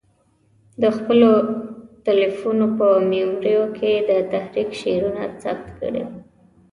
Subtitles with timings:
[0.81, 1.31] د خپلو
[2.07, 6.03] تلیفونو په میموریو کې د تحریک شعرونه ثبت کړي.